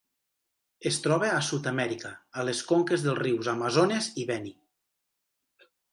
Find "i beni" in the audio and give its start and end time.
4.23-4.55